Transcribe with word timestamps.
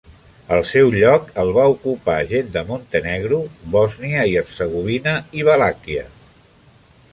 El 0.55 0.63
seu 0.69 0.87
lloc 0.93 1.27
el 1.43 1.51
va 1.57 1.65
ocupar 1.73 2.15
gent 2.31 2.49
de 2.55 2.63
Montenegro, 2.71 3.41
Bòsnia 3.77 4.25
i 4.33 4.35
Hercegovina 4.41 5.17
i 5.43 5.49
Valàquia. 5.53 6.11